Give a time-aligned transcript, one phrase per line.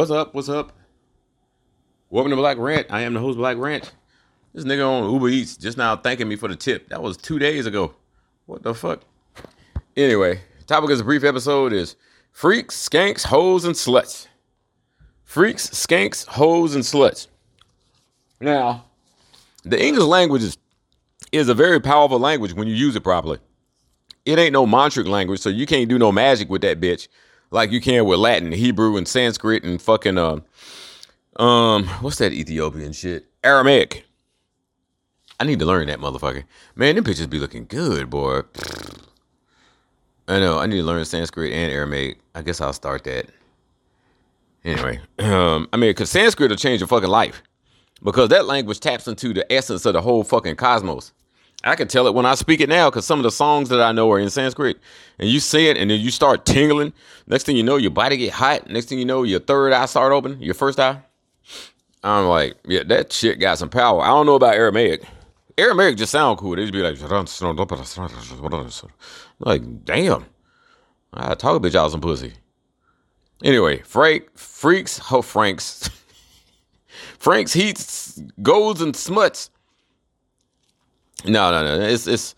[0.00, 0.32] What's up?
[0.32, 0.72] What's up?
[2.08, 2.86] Welcome to Black Rant.
[2.88, 3.92] I am the host, Black Rant.
[4.54, 6.88] This nigga on Uber Eats just now thanking me for the tip.
[6.88, 7.94] That was two days ago.
[8.46, 9.02] What the fuck?
[9.98, 11.96] Anyway, topic of this brief episode is
[12.32, 14.26] freaks, skanks, hoes, and sluts.
[15.24, 17.26] Freaks, skanks, hoes, and sluts.
[18.40, 18.86] Now,
[19.64, 20.56] the English language is,
[21.30, 23.38] is a very powerful language when you use it properly.
[24.24, 27.06] It ain't no mantric language, so you can't do no magic with that bitch
[27.50, 30.44] like you can with Latin, Hebrew, and Sanskrit, and fucking um,
[31.36, 33.26] um, what's that Ethiopian shit?
[33.42, 34.04] Aramaic.
[35.38, 36.44] I need to learn that motherfucker.
[36.76, 38.42] Man, them pictures be looking good, boy.
[40.28, 40.58] I know.
[40.58, 42.18] I need to learn Sanskrit and Aramaic.
[42.34, 43.26] I guess I'll start that.
[44.64, 47.42] Anyway, um, I mean, because Sanskrit will change your fucking life
[48.02, 51.12] because that language taps into the essence of the whole fucking cosmos.
[51.62, 53.82] I can tell it when I speak it now because some of the songs that
[53.82, 54.78] I know are in Sanskrit,
[55.18, 56.92] and you say it, and then you start tingling.
[57.26, 58.70] Next thing you know, your body get hot.
[58.70, 61.02] Next thing you know, your third eye start open, your first eye.
[62.02, 64.00] I'm like, yeah, that shit got some power.
[64.00, 65.02] I don't know about Aramaic.
[65.58, 66.56] Aramaic just sound cool.
[66.56, 66.96] They just be like,
[69.38, 70.24] like, damn,
[71.12, 72.32] I talk a bitch out some pussy.
[73.44, 75.90] Anyway, Frank, freaks, ho, Franks,
[77.18, 79.50] Franks, heats, goes and smuts
[81.24, 81.84] no, no, no.
[81.86, 82.34] It's it's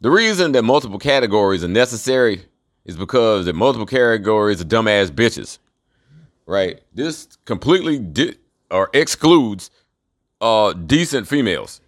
[0.00, 2.44] the reason that multiple categories are necessary
[2.84, 5.58] is because the multiple categories are dumbass bitches.
[6.46, 6.80] Right?
[6.92, 8.36] This completely di-
[8.70, 9.70] or excludes
[10.40, 11.80] uh decent females.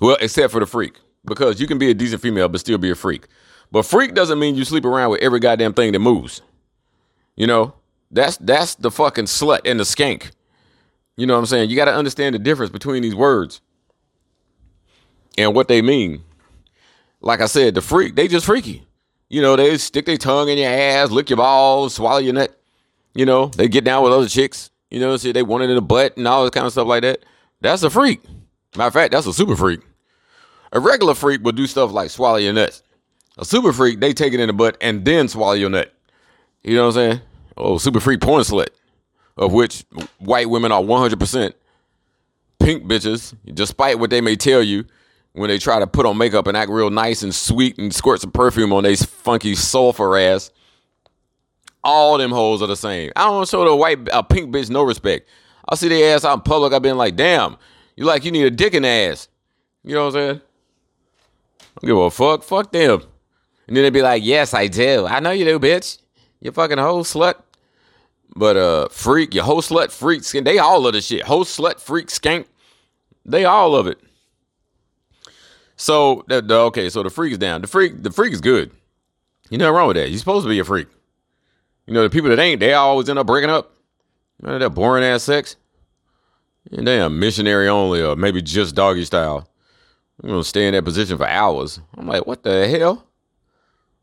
[0.00, 0.98] Well, except for the freak.
[1.24, 3.26] Because you can be a decent female but still be a freak.
[3.70, 6.42] But freak doesn't mean you sleep around with every goddamn thing that moves.
[7.36, 7.74] You know?
[8.10, 10.30] That's that's the fucking slut and the skank.
[11.16, 11.68] You know what I'm saying?
[11.68, 13.60] You got to understand the difference between these words
[15.38, 16.22] and what they mean.
[17.20, 18.86] Like I said, the freak, they just freaky.
[19.28, 22.58] You know, they stick their tongue in your ass, lick your balls, swallow your nut.
[23.14, 24.70] You know, they get down with other chicks.
[24.90, 26.86] You know, see, they want it in the butt and all this kind of stuff
[26.86, 27.24] like that.
[27.60, 28.22] That's a freak.
[28.76, 29.80] Matter of fact, that's a super freak.
[30.72, 32.82] A regular freak would do stuff like swallow your nuts.
[33.38, 35.92] A super freak, they take it in the butt and then swallow your nut.
[36.62, 37.20] You know what I'm saying?
[37.56, 38.68] Oh, super freak porn slut,
[39.36, 39.84] of which
[40.18, 41.52] white women are 100%
[42.60, 44.84] pink bitches, despite what they may tell you
[45.38, 48.20] when they try to put on makeup and act real nice and sweet and squirt
[48.20, 50.50] some perfume on they funky sulfur ass.
[51.84, 53.12] All them hoes are the same.
[53.14, 55.28] I don't show the white a pink bitch no respect.
[55.68, 56.72] I see their ass out in public.
[56.72, 57.56] I've been like, damn,
[57.96, 59.28] you like you need a dick in the ass.
[59.84, 60.40] You know what I'm saying?
[61.60, 62.42] I don't give a fuck.
[62.42, 63.02] Fuck them.
[63.68, 65.06] And then they'd be like, yes, I do.
[65.06, 65.98] I know you do, bitch.
[66.40, 67.34] You fucking hoe slut.
[68.34, 70.44] But uh freak, your hoe slut freak skin.
[70.44, 71.22] They all of the shit.
[71.22, 72.46] Hoe slut freak skank.
[73.24, 74.00] They all of it.
[75.78, 77.62] So the, okay, so the freak is down.
[77.62, 78.72] The freak, the freak is good.
[79.48, 80.10] You nothing wrong with that.
[80.10, 80.88] You're supposed to be a freak.
[81.86, 83.72] You know, the people that ain't, they always end up breaking up.
[84.42, 85.56] You know, that boring ass sex.
[86.72, 89.48] And damn, missionary only, or maybe just doggy style.
[90.22, 91.80] I'm gonna stay in that position for hours.
[91.96, 93.06] I'm like, what the hell?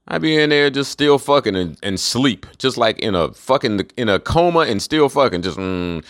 [0.07, 3.89] I'd be in there just still fucking and, and sleep, just like in a fucking
[3.97, 6.03] in a coma and still fucking, just mm,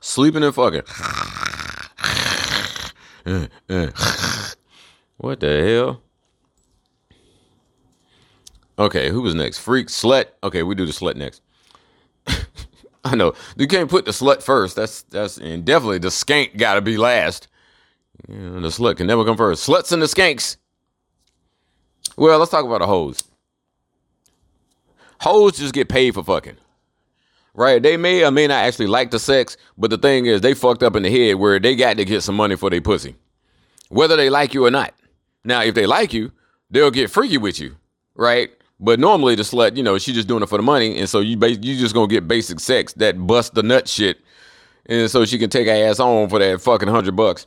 [0.00, 0.82] sleeping and fucking.
[5.16, 6.02] What the hell?
[8.78, 9.58] Okay, who was next?
[9.58, 10.26] Freak, slut.
[10.42, 11.42] Okay, we do the slut next.
[13.04, 14.76] I know you can't put the slut first.
[14.76, 17.48] That's that's and definitely the skank got to be last.
[18.28, 19.68] Yeah, the slut can never come first.
[19.68, 20.56] Sluts and the skanks.
[22.16, 23.22] Well, let's talk about the hoes.
[25.20, 26.56] Hoes just get paid for fucking.
[27.54, 27.82] Right?
[27.82, 30.82] They may or may not actually like the sex, but the thing is, they fucked
[30.82, 33.14] up in the head where they got to get some money for their pussy,
[33.88, 34.92] whether they like you or not.
[35.44, 36.32] Now, if they like you,
[36.70, 37.76] they'll get freaky with you,
[38.14, 38.50] right?
[38.80, 41.20] But normally the slut, you know, she's just doing it for the money, and so
[41.20, 44.18] you ba- you just gonna get basic sex that bust the nut shit,
[44.86, 47.46] and so she can take her ass on for that fucking hundred bucks.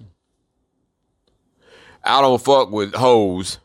[2.03, 3.59] I don't fuck with hoes.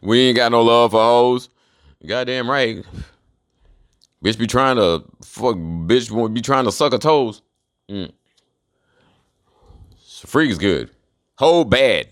[0.00, 1.48] We ain't got no love for hoes.
[2.04, 2.84] Goddamn right.
[4.24, 5.54] Bitch be trying to fuck.
[5.56, 7.42] Bitch be trying to suck her toes.
[7.88, 8.10] Mm.
[10.26, 10.90] Freak is good.
[11.36, 12.08] Hoe bad.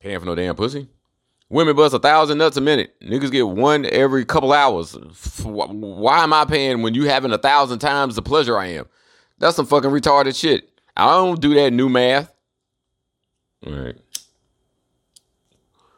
[0.00, 0.88] Paying for no damn pussy.
[1.48, 2.94] Women bust a thousand nuts a minute.
[3.00, 4.94] Niggas get one every couple hours.
[5.42, 8.86] Why am I paying when you having a thousand times the pleasure I am?
[9.38, 10.68] That's some fucking retarded shit.
[10.96, 12.32] I don't do that new math.
[13.64, 13.96] All right.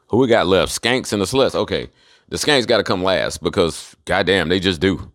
[0.09, 0.73] Who we got left?
[0.73, 1.55] Skanks and the sluts.
[1.55, 1.89] Okay.
[2.29, 5.13] The skanks got to come last because goddamn, they just do.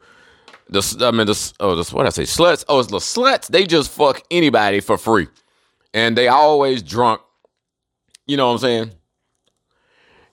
[0.70, 2.66] The I mean, the oh, the what I say, sluts.
[2.68, 3.48] Oh, it's the sluts.
[3.48, 5.28] They just fuck anybody for free,
[5.94, 7.22] and they always drunk
[8.26, 8.92] you know what I'm saying?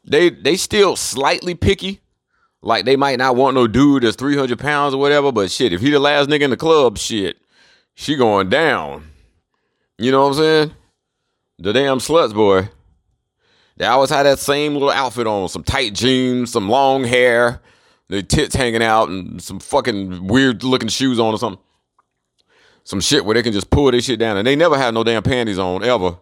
[0.04, 2.00] They they still slightly picky,
[2.62, 5.80] Like they might not want no dude that's 300 pounds or whatever, but shit, if
[5.80, 7.36] he the last nigga in the club, shit,
[7.94, 9.04] she going down.
[9.98, 10.74] You know what I'm saying?
[11.58, 12.70] The damn sluts, boy.
[13.76, 17.60] They always had that same little outfit on, some tight jeans, some long hair,
[18.08, 21.62] the tits hanging out, and some fucking weird looking shoes on or something.
[22.84, 25.04] Some shit where they can just pull their shit down, and they never had no
[25.04, 26.16] damn panties on ever.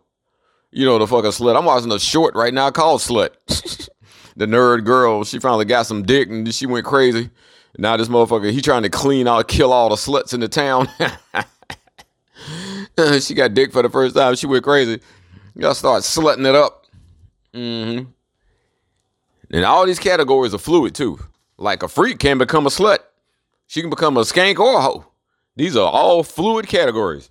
[0.70, 1.56] You know the fucking slut.
[1.56, 3.30] I'm watching a short right now called Slut.
[4.36, 7.30] the nerd girl, she finally got some dick and she went crazy.
[7.78, 10.88] Now this motherfucker, he trying to clean out, kill all the sluts in the town.
[13.20, 14.34] she got dick for the first time.
[14.34, 15.00] She went crazy.
[15.54, 16.86] Y'all start slutting it up.
[17.54, 18.10] Mm-hmm.
[19.50, 21.18] And all these categories are fluid too.
[21.56, 22.98] Like a freak can become a slut.
[23.66, 25.06] She can become a skank or a hoe.
[25.56, 27.30] These are all fluid categories.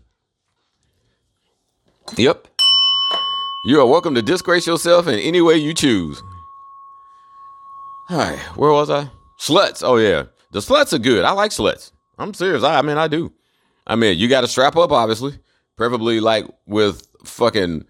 [2.16, 2.48] Yep.
[3.64, 6.22] You are welcome to disgrace yourself in any way you choose.
[8.10, 9.10] All right, where was I?
[9.40, 9.82] Sluts.
[9.84, 11.26] Oh yeah, the sluts are good.
[11.26, 11.92] I like sluts.
[12.18, 12.64] I'm serious.
[12.64, 13.34] I, I mean, I do.
[13.86, 15.38] I mean, you got to strap up, obviously,
[15.76, 17.86] preferably like with fucking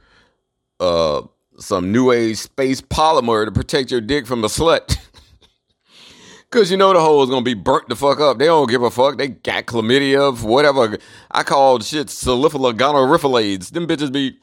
[0.80, 1.22] uh
[1.60, 4.98] some new age space polymer to protect your dick from the slut.
[6.50, 8.40] Cause you know the hole is gonna be burnt the fuck up.
[8.40, 9.18] They don't give a fuck.
[9.18, 10.98] They got chlamydia, whatever.
[11.30, 13.72] I called shit salifalagonorifilades.
[13.72, 14.38] Them bitches be,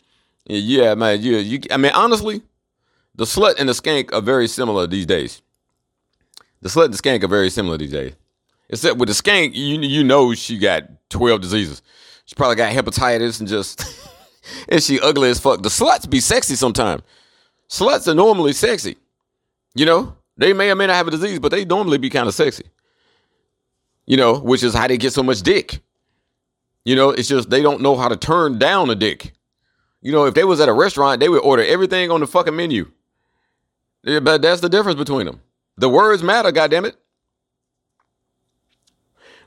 [0.46, 1.20] yeah, man.
[1.23, 1.61] Yeah, you.
[1.70, 2.43] I mean, honestly,
[3.14, 5.41] the slut and the skank are very similar these days.
[6.61, 8.12] The slut and the skank are very similar these days.
[8.69, 11.82] Except with the skank, you you know she got twelve diseases.
[12.26, 13.85] She probably got hepatitis and just,
[14.69, 15.62] and she ugly as fuck.
[15.62, 17.02] The sluts be sexy sometimes.
[17.69, 18.96] Sluts are normally sexy,
[19.75, 20.17] you know.
[20.37, 22.64] They may or may not have a disease, but they normally be kind of sexy.
[24.06, 25.81] You know, which is how they get so much dick.
[26.85, 29.32] You know, it's just they don't know how to turn down a dick.
[30.05, 32.55] You know, if they was at a restaurant, they would order everything on the fucking
[32.55, 32.93] menu.
[34.05, 35.41] Yeah, but that's the difference between them.
[35.77, 36.95] The words matter, goddammit.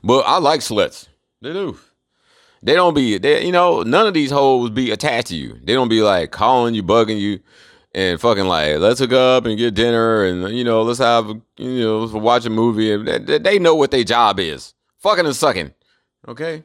[0.02, 1.08] But I like sluts.
[1.40, 1.78] They do.
[2.62, 5.58] They don't be, they, you know, none of these hoes be attached to you.
[5.62, 7.40] They don't be like calling you, bugging you
[7.94, 11.80] and fucking like let's hook up and get dinner and you know let's have you
[11.80, 15.72] know let's watch a movie they, they know what their job is fucking and sucking
[16.26, 16.62] okay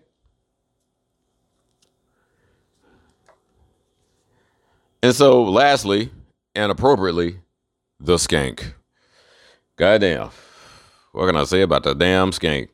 [5.04, 6.10] and so lastly
[6.56, 7.40] and appropriately
[8.00, 8.74] the skank
[9.76, 10.32] goddamn
[11.12, 12.70] what can i say about the damn skank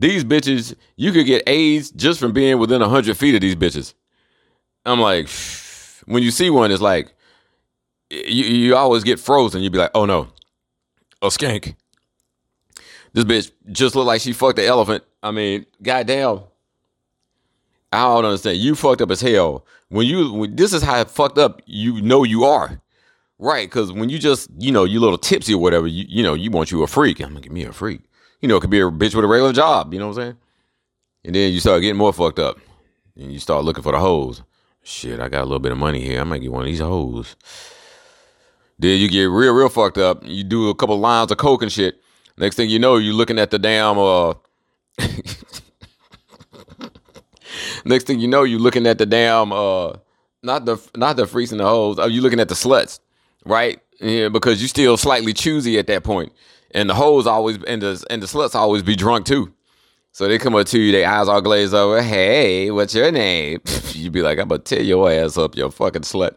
[0.00, 3.94] these bitches you could get aids just from being within 100 feet of these bitches
[4.84, 5.28] i'm like
[6.06, 7.14] when you see one it's like
[8.10, 9.62] you, you always get frozen.
[9.62, 10.28] You'd be like, oh no,
[11.22, 11.74] a skank.
[13.12, 15.04] This bitch just looked like she fucked the elephant.
[15.22, 16.40] I mean, goddamn.
[17.92, 18.58] I don't understand.
[18.58, 19.66] You fucked up as hell.
[19.88, 22.80] When you when this is how fucked up you know you are.
[23.42, 26.34] Right, because when you just, you know, you little tipsy or whatever, you, you know,
[26.34, 27.20] you want you a freak.
[27.20, 28.02] I'm gonna give me a freak.
[28.42, 30.22] You know, it could be a bitch with a regular job, you know what I'm
[30.22, 30.36] saying?
[31.24, 32.58] And then you start getting more fucked up.
[33.16, 34.42] And you start looking for the hoes.
[34.82, 36.20] Shit, I got a little bit of money here.
[36.20, 37.34] I might get one of these hoes.
[38.78, 40.22] Then you get real, real fucked up.
[40.24, 42.00] You do a couple lines of coke and shit.
[42.38, 43.98] Next thing you know, you're looking at the damn.
[43.98, 44.34] Uh,
[47.84, 49.52] next thing you know, you're looking at the damn.
[49.52, 49.94] Uh,
[50.42, 51.98] not the not the freaks and the hoes.
[51.98, 53.00] Are you looking at the sluts,
[53.44, 53.80] right?
[54.00, 56.32] Yeah, because you still slightly choosy at that point,
[56.70, 59.52] and the hoes always and the and the sluts always be drunk too.
[60.12, 62.02] So they come up to you, their eyes all glazed over.
[62.02, 63.60] Hey, what's your name?
[63.92, 66.36] you be like, I'm gonna tear your ass up, you fucking slut.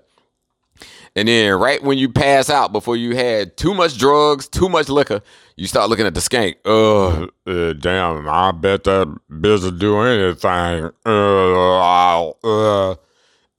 [1.15, 4.89] And then right when you pass out before you had too much drugs, too much
[4.89, 5.21] liquor,
[5.55, 6.55] you start looking at the skank.
[6.65, 10.91] Uh, uh damn, I bet that bitch will do anything.
[11.05, 12.95] Uh, uh,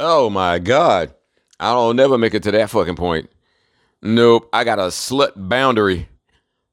[0.00, 1.14] oh my God.
[1.60, 3.30] I don't never make it to that fucking point.
[4.02, 4.48] Nope.
[4.52, 6.08] I got a slut boundary.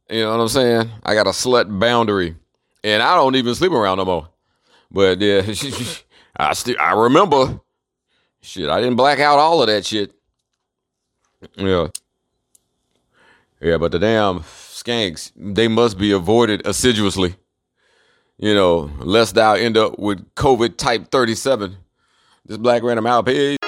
[0.09, 0.89] You know what I'm saying?
[1.03, 2.35] I got a slut boundary.
[2.83, 4.29] And I don't even sleep around no more.
[4.89, 5.41] But yeah,
[6.35, 7.61] I still I remember.
[8.41, 10.13] Shit, I didn't black out all of that shit.
[11.55, 11.87] Yeah.
[13.61, 17.35] Yeah, but the damn skanks, they must be avoided assiduously.
[18.37, 21.77] You know, lest thou end up with COVID type 37.
[22.45, 23.60] This black random out page.